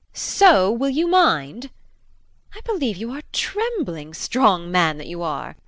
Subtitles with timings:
[0.13, 1.69] ]So will you mind?
[2.55, 5.57] I believe you are trembling, strong man that you are.